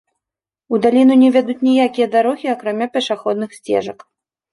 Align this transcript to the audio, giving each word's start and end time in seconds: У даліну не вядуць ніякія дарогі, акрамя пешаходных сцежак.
У 0.75 0.77
даліну 0.85 1.17
не 1.23 1.27
вядуць 1.35 1.63
ніякія 1.67 2.07
дарогі, 2.15 2.47
акрамя 2.55 2.87
пешаходных 2.97 3.49
сцежак. 3.59 3.99